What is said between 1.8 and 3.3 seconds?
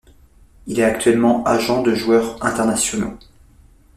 de joueurs internationaux.